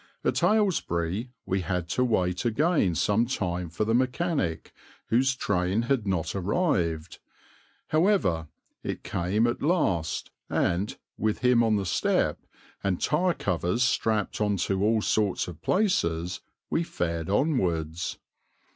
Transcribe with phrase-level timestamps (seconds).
[0.23, 4.73] At Aylesbury we had to wait again some time for the mechanic,
[5.09, 7.19] whose train had not arrived;
[7.89, 8.47] however,
[8.81, 12.39] it came at last, and, with him on the step,
[12.83, 16.41] and tire covers strapped on to all sorts of places,
[16.71, 18.17] we fared onwards.